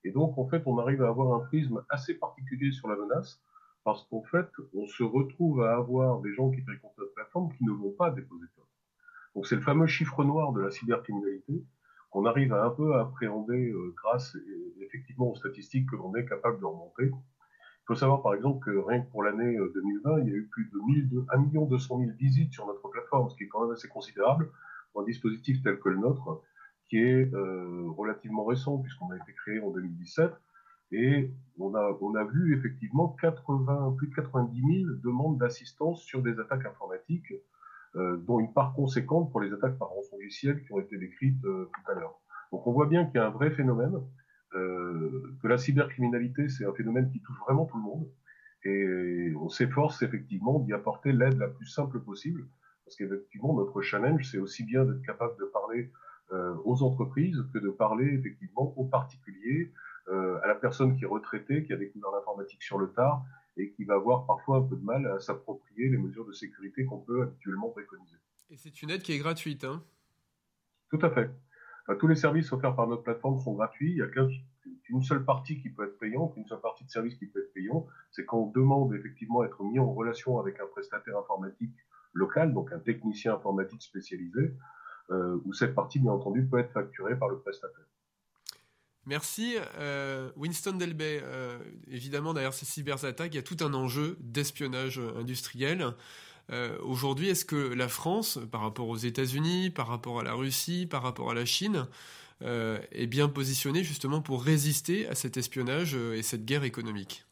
Et 0.05 0.13
donc, 0.13 0.39
en 0.39 0.49
fait, 0.49 0.63
on 0.65 0.79
arrive 0.79 1.03
à 1.03 1.09
avoir 1.09 1.39
un 1.39 1.45
prisme 1.45 1.83
assez 1.91 2.15
particulier 2.15 2.73
sur 2.73 2.89
la 2.89 2.97
menace 2.97 3.43
parce 3.89 4.05
qu'en 4.05 4.23
fait, 4.23 4.51
on 4.75 4.87
se 4.87 5.03
retrouve 5.03 5.63
à 5.63 5.75
avoir 5.75 6.21
des 6.21 6.35
gens 6.35 6.51
qui 6.51 6.61
fréquentent 6.61 6.99
notre 6.99 7.15
plateforme 7.15 7.51
qui 7.57 7.65
ne 7.65 7.71
vont 7.71 7.93
pas 7.93 8.11
déposer 8.11 8.45
plainte. 8.55 8.69
Donc 9.35 9.47
c'est 9.47 9.55
le 9.55 9.63
fameux 9.63 9.87
chiffre 9.87 10.25
noir 10.25 10.53
de 10.53 10.61
la 10.61 10.71
cybercriminalité 10.71 11.65
qu'on 12.11 12.27
arrive 12.27 12.53
à 12.53 12.67
un 12.67 12.69
peu 12.69 12.97
à 12.97 13.01
appréhender 13.01 13.71
euh, 13.71 13.95
grâce 13.97 14.37
effectivement 14.83 15.31
aux 15.31 15.37
statistiques 15.37 15.89
que 15.89 15.97
l'on 15.97 16.15
est 16.17 16.27
capable 16.27 16.61
de 16.61 16.67
remonter. 16.67 17.05
Il 17.07 17.87
faut 17.87 17.95
savoir 17.95 18.21
par 18.21 18.35
exemple 18.35 18.63
que 18.63 18.77
rien 18.77 19.01
que 19.01 19.11
pour 19.11 19.23
l'année 19.23 19.57
2020, 19.57 20.11
euh, 20.11 20.21
il 20.21 20.29
y 20.29 20.33
a 20.33 20.37
eu 20.37 20.49
plus 20.49 20.71
de 20.71 21.25
1 21.31 21.65
200 21.65 21.99
000 21.99 22.11
visites 22.19 22.53
sur 22.53 22.67
notre 22.67 22.87
plateforme, 22.91 23.31
ce 23.31 23.37
qui 23.37 23.45
est 23.45 23.49
quand 23.49 23.63
même 23.63 23.73
assez 23.73 23.89
considérable 23.89 24.51
pour 24.93 25.01
un 25.01 25.05
dispositif 25.07 25.63
tel 25.63 25.79
que 25.79 25.89
le 25.89 25.97
nôtre, 25.97 26.43
qui 26.91 26.99
est 26.99 27.33
euh, 27.33 27.89
relativement 27.97 28.45
récent 28.45 28.77
puisqu'on 28.77 29.11
a 29.13 29.17
été 29.17 29.33
créé 29.33 29.61
en 29.61 29.71
2017 29.71 30.31
Et 30.91 31.31
on 31.59 31.75
a, 31.75 31.99
on 32.01 32.15
a 32.15 32.25
vu 32.25 32.57
effectivement 32.57 33.17
80, 33.21 33.95
plus 33.99 34.09
de 34.09 34.15
90 34.15 34.83
000 34.85 34.91
demandes 35.03 35.39
d'assistance 35.39 36.03
sur 36.03 36.23
des 36.23 36.39
attaques 36.41 36.67
informatiques, 36.67 37.35
euh, 37.97 38.17
dont 38.17 38.41
une 38.41 38.53
part 38.53 38.75
conséquente 38.75 39.31
pour 39.31 39.41
les 39.41 39.53
attaques 39.53 39.79
par 39.79 39.89
rançongiciel 39.89 40.63
qui 40.63 40.73
ont 40.73 40.81
été 40.81 40.97
décrites 40.97 41.45
euh, 41.45 41.71
tout 41.75 41.91
à 41.91 41.95
l'heure. 41.95 42.21
Donc 42.53 42.67
on 42.67 42.73
voit 42.73 42.87
bien 42.87 43.05
qu'il 43.05 43.17
y 43.17 43.19
a 43.19 43.27
un 43.27 43.31
vrai 43.31 43.51
phénomène, 43.51 43.99
euh, 44.55 45.37
que 45.43 45.49
la 45.49 45.59
cybercriminalité, 45.59 46.49
c'est 46.49 46.65
un 46.65 46.73
phénomène 46.73 47.11
qui 47.11 47.21
touche 47.21 47.39
vraiment 47.41 47.67
tout 47.67 47.77
le 47.77 47.83
monde. 47.83 48.09
Et 48.65 49.35
on 49.37 49.49
s'efforce 49.49 50.03
effectivement 50.03 50.59
d'y 50.59 50.73
apporter 50.73 51.13
l'aide 51.13 51.39
la 51.39 51.49
plus 51.49 51.67
simple 51.67 52.01
possible, 52.01 52.47
parce 52.85 52.97
qu'effectivement, 52.97 53.55
notre 53.55 53.83
challenge, 53.83 54.29
c'est 54.31 54.39
aussi 54.39 54.65
bien 54.65 54.85
d'être 54.85 55.03
capable 55.03 55.39
de 55.39 55.45
parler 55.45 55.93
euh, 56.33 56.55
aux 56.65 56.83
entreprises 56.83 57.43
que 57.55 57.59
de 57.59 57.71
parler 57.71 58.07
effectivement 58.13 58.75
aux 58.77 58.85
particuliers, 58.85 59.73
à 60.11 60.47
la 60.47 60.55
personne 60.55 60.97
qui 60.97 61.05
est 61.05 61.09
retraitée, 61.09 61.65
qui 61.65 61.73
a 61.73 61.77
découvert 61.77 62.11
l'informatique 62.13 62.63
sur 62.63 62.79
le 62.79 62.91
tard 62.93 63.25
et 63.59 63.71
qui 63.73 63.85
va 63.85 63.95
avoir 63.95 64.27
parfois 64.27 64.59
un 64.59 64.63
peu 64.63 64.77
de 64.77 64.85
mal 64.85 65.07
à 65.07 65.19
s'approprier 65.19 65.89
les 65.89 65.99
mesures 65.99 66.25
de 66.25 66.33
sécurité 66.33 66.85
qu'on 66.85 66.99
peut 66.99 67.23
habituellement 67.23 67.71
préconiser. 67.71 68.17
Et 68.51 68.57
c'est 68.57 68.83
une 68.83 68.91
aide 68.91 69.03
qui 69.03 69.13
est 69.13 69.19
gratuite, 69.19 69.65
hein? 69.65 69.83
Tout 70.91 70.99
à 71.03 71.11
fait. 71.11 71.31
tous 71.99 72.07
les 72.07 72.17
services 72.17 72.51
offerts 72.53 72.75
par 72.75 72.87
notre 72.87 73.03
plateforme 73.03 73.39
sont 73.41 73.53
gratuits. 73.53 73.93
Il 73.93 73.99
y 73.99 74.03
a 74.03 74.07
qu'une 74.07 75.03
seule 75.03 75.25
partie 75.25 75.61
qui 75.61 75.69
peut 75.69 75.85
être 75.85 75.99
payante, 75.99 76.35
une 76.37 76.47
seule 76.47 76.61
partie 76.61 76.85
de 76.85 76.91
service 76.91 77.17
qui 77.17 77.27
peut 77.27 77.41
être 77.41 77.53
payant. 77.53 77.87
C'est 78.11 78.25
quand 78.25 78.39
on 78.39 78.51
demande 78.51 78.95
effectivement 78.95 79.43
à 79.43 79.47
être 79.47 79.63
mis 79.63 79.79
en 79.79 79.93
relation 79.93 80.39
avec 80.39 80.59
un 80.61 80.67
prestataire 80.67 81.19
informatique 81.19 81.75
local, 82.15 82.55
donc 82.55 82.73
un 82.73 82.79
technicien 82.79 83.35
informatique 83.35 83.83
spécialisé, 83.83 84.55
euh, 85.11 85.39
où 85.45 85.53
cette 85.53 85.75
partie, 85.75 85.99
bien 85.99 86.13
entendu, 86.13 86.47
peut 86.47 86.59
être 86.59 86.73
facturée 86.73 87.19
par 87.19 87.29
le 87.29 87.39
prestataire. 87.39 87.85
Merci. 89.09 89.57
Euh, 89.79 90.31
Winston 90.37 90.75
Delbey, 90.75 91.23
euh, 91.25 91.59
évidemment, 91.91 92.35
derrière 92.35 92.53
ces 92.53 92.67
cyberattaques, 92.67 93.33
il 93.33 93.37
y 93.37 93.39
a 93.39 93.43
tout 93.43 93.57
un 93.61 93.73
enjeu 93.73 94.19
d'espionnage 94.21 95.01
industriel. 95.19 95.95
Aujourd'hui, 96.83 97.29
est-ce 97.29 97.45
que 97.45 97.57
la 97.57 97.89
France, 97.89 98.39
par 98.51 98.63
rapport 98.63 98.89
aux 98.89 98.97
États-Unis, 98.97 99.69
par 99.69 99.87
rapport 99.87 100.21
à 100.21 100.23
la 100.23 100.33
Russie, 100.33 100.87
par 100.87 101.03
rapport 101.03 101.31
à 101.31 101.35
la 101.35 101.45
Chine, 101.45 101.87
est 102.41 103.07
bien 103.07 103.29
positionnée 103.29 103.85
justement 103.85 104.23
pour 104.23 104.43
résister 104.43 105.07
à 105.09 105.15
cet 105.15 105.37
espionnage 105.37 105.95
et 105.95 106.23
cette 106.23 106.47
guerre 106.47 106.65
économique? 106.65 107.28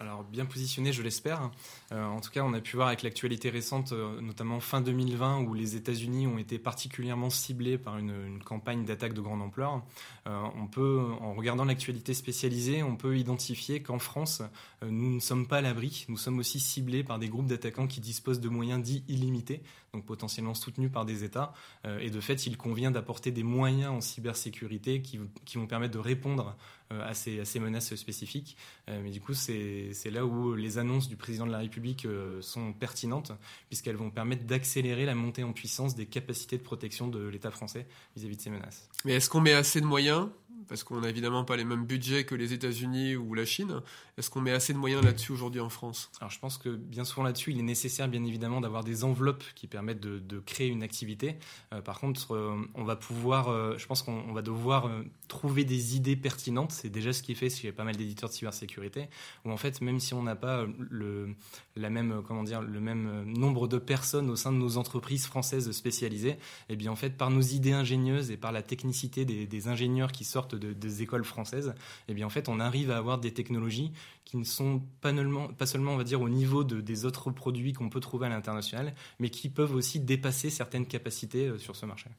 Alors 0.00 0.24
bien 0.24 0.44
positionné, 0.44 0.92
je 0.92 1.02
l'espère. 1.02 1.50
Euh, 1.92 2.04
en 2.04 2.20
tout 2.20 2.30
cas, 2.30 2.42
on 2.42 2.52
a 2.52 2.60
pu 2.60 2.76
voir 2.76 2.88
avec 2.88 3.02
l'actualité 3.02 3.48
récente, 3.48 3.92
euh, 3.92 4.20
notamment 4.20 4.58
fin 4.60 4.80
2020, 4.80 5.42
où 5.42 5.54
les 5.54 5.76
États-Unis 5.76 6.26
ont 6.26 6.38
été 6.38 6.58
particulièrement 6.58 7.30
ciblés 7.30 7.78
par 7.78 7.98
une, 7.98 8.42
campagne 8.44 8.84
d'attaque 8.84 9.14
de 9.14 9.20
grande 9.20 9.40
ampleur. 9.40 9.82
Euh, 10.26 10.42
on 10.56 10.66
peut, 10.66 11.00
en 11.20 11.34
regardant 11.34 11.64
l'actualité 11.64 12.12
spécialisée, 12.12 12.82
on 12.82 12.96
peut 12.96 13.16
identifier 13.16 13.82
qu'en 13.82 13.98
France, 13.98 14.42
nous 14.82 15.14
ne 15.14 15.20
sommes 15.20 15.46
pas 15.46 15.58
à 15.58 15.60
l'abri. 15.60 16.04
Nous 16.08 16.16
sommes 16.16 16.38
aussi 16.38 16.60
ciblés 16.60 17.04
par 17.04 17.18
des 17.18 17.28
groupes 17.28 17.46
d'attaquants 17.46 17.86
qui 17.86 18.00
disposent 18.00 18.40
de 18.40 18.48
moyens 18.48 18.82
dits 18.82 19.04
illimités, 19.08 19.62
donc 19.94 20.04
potentiellement 20.04 20.54
soutenus 20.54 20.90
par 20.92 21.04
des 21.04 21.24
États. 21.24 21.52
et 22.00 22.10
de 22.10 22.20
fait, 22.20 22.46
il 22.46 22.56
convient 22.56 22.90
d'apporter 22.90 23.30
des 23.30 23.42
moyens 23.42 23.92
en 23.92 24.00
cybersécurité 24.00 25.02
qui, 25.02 25.18
qui 25.44 25.56
vont 25.56 25.66
permettre 25.66 25.94
de 25.94 25.98
répondre 25.98 26.56
à 26.90 27.14
ces, 27.14 27.40
à, 27.40 27.44
ces, 27.44 27.60
menaces 27.60 27.94
spécifiques. 27.94 28.56
mais 28.88 29.10
du 29.10 29.20
coup, 29.20 29.34
c'est 29.34 30.10
là 30.10 30.26
où 30.26 30.54
les 30.54 30.78
annonces 30.78 31.08
du 31.08 31.16
président 31.16 31.46
de 31.46 31.52
la 31.52 31.58
République 31.58 32.04
euh, 32.04 32.40
sont 32.42 32.72
pertinentes, 32.72 33.32
puisqu'elles 33.68 33.96
vont 33.96 34.10
permettre 34.10 34.44
d'accélérer 34.44 35.04
la 35.04 35.14
montée 35.14 35.42
en 35.44 35.52
puissance 35.52 35.94
des 35.94 36.06
capacités 36.06 36.58
de 36.58 36.62
protection 36.62 37.08
de 37.08 37.26
l'État 37.26 37.50
français 37.50 37.86
vis-à-vis 38.16 38.34
-vis 38.34 38.38
de 38.38 38.42
ces 38.42 38.50
menaces. 38.50 38.88
Mais 39.04 39.14
est-ce 39.14 39.28
qu'on 39.28 39.40
met 39.40 39.52
assez 39.52 39.80
de 39.80 39.86
moyens 39.86 40.28
parce 40.68 40.84
qu'on 40.84 41.00
n'a 41.00 41.08
évidemment 41.08 41.44
pas 41.44 41.56
les 41.56 41.64
mêmes 41.64 41.84
budgets 41.84 42.24
que 42.24 42.34
les 42.34 42.52
États-Unis 42.52 43.16
ou 43.16 43.34
la 43.34 43.44
Chine. 43.44 43.80
Est-ce 44.16 44.30
qu'on 44.30 44.40
met 44.40 44.52
assez 44.52 44.72
de 44.72 44.78
moyens 44.78 45.02
là-dessus 45.02 45.32
aujourd'hui 45.32 45.60
en 45.60 45.68
France? 45.68 46.10
Alors 46.20 46.30
je 46.30 46.38
pense 46.38 46.58
que 46.58 46.68
bien 46.68 47.04
souvent 47.04 47.24
là-dessus, 47.24 47.50
il 47.50 47.58
est 47.58 47.62
nécessaire 47.62 48.08
bien 48.08 48.24
évidemment 48.24 48.60
d'avoir 48.60 48.84
des 48.84 49.04
enveloppes 49.04 49.44
qui 49.54 49.66
permettent 49.66 50.00
de, 50.00 50.38
créer 50.40 50.68
une 50.68 50.82
activité. 50.82 51.36
Euh, 51.72 51.80
par 51.80 52.00
contre, 52.00 52.34
euh, 52.34 52.54
on 52.74 52.84
va 52.84 52.96
pouvoir, 52.96 53.48
euh, 53.48 53.76
je 53.78 53.86
pense 53.86 54.02
qu'on 54.02 54.32
va 54.32 54.42
devoir 54.42 54.90
trouver 55.28 55.64
des 55.64 55.96
idées 55.96 56.16
pertinentes. 56.16 56.72
C'est 56.72 56.90
déjà 56.90 57.12
ce 57.12 57.22
qui 57.22 57.32
est 57.32 57.36
fait 57.36 57.50
chez 57.50 57.72
pas 57.72 57.84
mal 57.84 57.96
d'éditeurs 57.96 58.28
de 58.28 58.34
cybersécurité, 58.34 59.08
où 59.44 59.50
en 59.50 59.56
fait, 59.56 59.80
même 59.80 60.00
si 60.00 60.14
on 60.14 60.22
n'a 60.22 60.36
pas 60.36 60.66
le, 60.90 61.34
même, 61.76 62.22
comment 62.26 62.42
dire, 62.42 62.62
le 62.62 62.80
même 62.80 63.24
nombre 63.24 63.68
de 63.68 63.78
personnes 63.78 64.30
au 64.30 64.36
sein 64.36 64.52
de 64.52 64.58
nos 64.58 64.76
entreprises 64.76 65.26
françaises 65.26 65.70
spécialisées, 65.72 66.36
eh 66.68 66.76
bien 66.76 66.92
en 66.92 66.96
fait, 66.96 67.16
par 67.16 67.30
nos 67.30 67.40
idées 67.40 67.72
ingénieuses 67.72 68.30
et 68.30 68.36
par 68.36 68.52
la 68.52 68.62
technicité 68.62 69.24
des 69.24 69.68
ingénieurs 69.68 70.12
qui 70.12 70.24
sortent 70.24 70.53
des 70.56 71.02
écoles 71.02 71.24
françaises, 71.24 71.74
eh 72.08 72.14
bien 72.14 72.26
en 72.26 72.30
fait 72.30 72.48
on 72.48 72.60
arrive 72.60 72.90
à 72.90 72.96
avoir 72.96 73.18
des 73.18 73.32
technologies 73.32 73.92
qui 74.24 74.36
ne 74.36 74.44
sont 74.44 74.82
pas, 75.00 75.12
pas 75.58 75.66
seulement 75.66 75.92
on 75.92 75.96
va 75.96 76.04
dire 76.04 76.20
au 76.20 76.28
niveau 76.28 76.64
de, 76.64 76.80
des 76.80 77.04
autres 77.04 77.30
produits 77.30 77.72
qu'on 77.72 77.90
peut 77.90 78.00
trouver 78.00 78.26
à 78.26 78.28
l'international, 78.30 78.94
mais 79.18 79.30
qui 79.30 79.48
peuvent 79.48 79.74
aussi 79.74 80.00
dépasser 80.00 80.50
certaines 80.50 80.86
capacités 80.86 81.48
euh, 81.48 81.58
sur 81.58 81.76
ce 81.76 81.86
marché. 81.86 82.10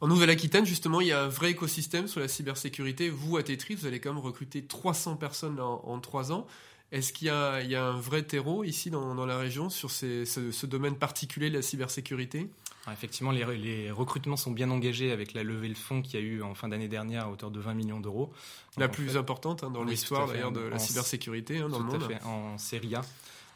En 0.00 0.08
Nouvelle-Aquitaine, 0.08 0.66
justement, 0.66 1.00
il 1.00 1.06
y 1.06 1.12
a 1.12 1.22
un 1.22 1.28
vrai 1.28 1.52
écosystème 1.52 2.08
sur 2.08 2.20
la 2.20 2.28
cybersécurité. 2.28 3.08
Vous, 3.08 3.36
à 3.36 3.42
Tetris, 3.42 3.76
vous 3.76 3.86
allez 3.86 4.00
quand 4.00 4.12
même 4.12 4.22
recruter 4.22 4.64
300 4.64 5.16
personnes 5.16 5.60
en, 5.60 5.98
trois 6.00 6.32
ans. 6.32 6.46
Est-ce 6.92 7.12
qu'il 7.12 7.28
y, 7.28 7.30
a 7.30 7.86
un 7.86 7.98
vrai 7.98 8.22
terreau 8.22 8.64
ici 8.64 8.90
dans, 8.90 9.24
la 9.24 9.38
région 9.38 9.70
sur 9.70 9.90
ce, 9.90 10.24
ce, 10.26 10.66
domaine 10.66 10.96
particulier 10.96 11.48
de 11.48 11.54
la 11.54 11.62
cybersécurité? 11.62 12.50
Effectivement, 12.92 13.30
les, 13.30 13.90
recrutements 13.90 14.36
sont 14.36 14.50
bien 14.50 14.70
engagés 14.70 15.10
avec 15.10 15.32
la 15.32 15.42
levée 15.42 15.68
de 15.68 15.76
fonds 15.76 16.02
qu'il 16.02 16.20
y 16.20 16.22
a 16.22 16.26
eu 16.26 16.42
en 16.42 16.54
fin 16.54 16.68
d'année 16.68 16.88
dernière 16.88 17.24
à 17.24 17.30
hauteur 17.30 17.50
de 17.50 17.60
20 17.60 17.74
millions 17.74 18.00
d'euros. 18.00 18.32
La 18.76 18.88
plus 18.88 19.16
importante 19.16 19.64
hein, 19.64 19.70
dans 19.70 19.84
l'histoire 19.84 20.26
d'ailleurs 20.28 20.52
de 20.52 20.60
la 20.60 20.78
cybersécurité 20.78 21.58
hein, 21.58 21.68
dans 21.68 21.78
le 21.78 21.84
monde. 21.84 22.06
Fait, 22.06 22.22
en 22.24 22.58
série 22.58 22.94
A. 22.94 23.02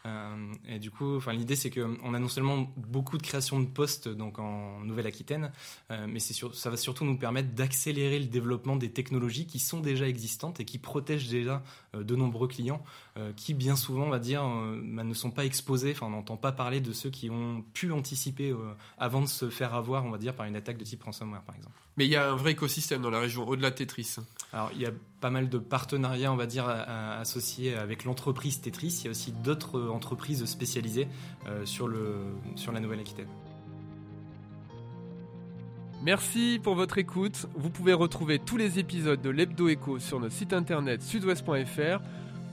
Euh, 0.07 0.53
et 0.69 0.79
du 0.79 0.91
coup, 0.91 1.19
l'idée 1.31 1.57
c'est 1.57 1.71
qu'on 1.71 2.15
a 2.15 2.19
non 2.19 2.29
seulement 2.29 2.73
beaucoup 2.77 3.19
de 3.19 3.23
création 3.23 3.61
de 3.61 3.67
postes 3.67 4.09
donc 4.09 4.39
en 4.39 4.81
Nouvelle-Aquitaine, 4.81 5.53
euh, 5.91 6.07
mais 6.09 6.21
c'est 6.21 6.35
ça 6.55 6.71
va 6.71 6.77
surtout 6.77 7.05
nous 7.05 7.19
permettre 7.19 7.55
d'accélérer 7.55 8.19
le 8.19 8.27
développement 8.27 8.77
des 8.77 8.91
technologies 8.91 9.47
qui 9.47 9.59
sont 9.59 9.81
déjà 9.81 10.09
existantes 10.09 10.61
et 10.61 10.65
qui 10.65 10.79
protègent 10.79 11.29
déjà 11.29 11.63
euh, 11.95 12.05
de 12.05 12.17
nombreux 12.17 12.49
clients 12.49 12.83
qui 13.35 13.53
bien 13.53 13.75
souvent, 13.75 14.05
on 14.05 14.11
va 14.11 14.21
dire, 14.21 14.43
bah, 14.85 15.03
ne 15.03 15.13
sont 15.13 15.33
pas 15.33 15.45
exposés. 15.45 15.91
Enfin, 15.91 16.07
on 16.07 16.11
n'entend 16.11 16.37
pas 16.37 16.53
parler 16.53 16.81
de 16.81 16.93
ceux 16.93 17.11
qui 17.11 17.31
ont 17.31 17.65
pu 17.75 17.91
anticiper 17.91 18.55
avant 18.97 19.21
de 19.21 19.27
se 19.27 19.51
faire 19.51 19.75
avoir, 19.75 20.05
on 20.05 20.11
va 20.11 20.19
dire, 20.19 20.37
par 20.37 20.47
une 20.47 20.55
attaque 20.55 20.79
de 20.79 20.85
type 20.85 21.03
ransomware, 21.03 21.43
par 21.43 21.57
exemple. 21.57 21.88
Mais 21.99 22.07
il 22.07 22.13
y 22.13 22.17
a 22.17 22.31
un 22.31 22.37
vrai 22.37 22.53
écosystème 22.53 23.03
dans 23.03 23.11
la 23.11 23.19
région, 23.19 23.47
au-delà 23.49 23.71
de 23.71 23.75
Tetris. 23.75 24.19
Alors, 24.53 24.71
il 24.73 24.81
y 24.81 24.87
a 24.87 24.93
pas 25.21 25.31
mal 25.31 25.49
de 25.49 25.59
partenariats, 25.59 26.33
on 26.33 26.37
va 26.37 26.47
dire, 26.47 26.69
associés 26.69 27.75
avec 27.75 28.05
l'entreprise 28.05 28.61
Tetris. 28.61 29.01
Il 29.01 29.05
y 29.07 29.09
a 29.09 29.11
aussi 29.11 29.33
d'autres 29.33 29.89
entreprises 29.89 30.45
spécialisées 30.45 31.09
euh, 31.49 31.67
sur, 31.67 31.89
le, 31.89 32.15
sur 32.55 32.71
la 32.71 32.79
Nouvelle-Aquitaine. 32.79 33.27
Merci 36.05 36.61
pour 36.63 36.77
votre 36.77 36.99
écoute. 36.99 37.47
Vous 37.57 37.69
pouvez 37.69 37.95
retrouver 37.95 38.39
tous 38.39 38.57
les 38.57 38.79
épisodes 38.79 39.21
de 39.21 39.31
l'Hebdo 39.31 39.67
Echo 39.67 39.99
sur 39.99 40.21
notre 40.21 40.37
site 40.37 40.53
internet 40.53 41.03
sudouest.fr 41.03 42.01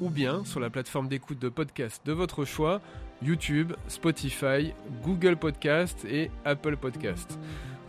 ou 0.02 0.10
bien 0.10 0.44
sur 0.44 0.60
la 0.60 0.72
plateforme 0.72 1.08
d'écoute 1.08 1.38
de 1.38 1.50
podcast 1.50 2.02
de 2.04 2.14
votre 2.14 2.46
choix, 2.46 2.82
YouTube, 3.22 3.74
Spotify, 3.90 4.74
Google 5.04 5.38
Podcast 5.38 6.04
et 6.06 6.32
Apple 6.46 6.78
Podcast. 6.78 7.38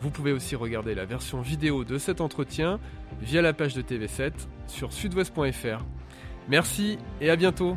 Vous 0.07 0.13
pouvez 0.13 0.31
aussi 0.31 0.55
regarder 0.55 0.95
la 0.95 1.05
version 1.05 1.41
vidéo 1.41 1.83
de 1.83 1.99
cet 1.99 2.21
entretien 2.21 2.79
via 3.21 3.43
la 3.43 3.53
page 3.53 3.75
de 3.75 3.83
TV7 3.83 4.31
sur 4.69 4.93
sudouest.fr. 4.93 5.85
Merci 6.49 6.99
et 7.21 7.29
à 7.29 7.35
bientôt 7.35 7.77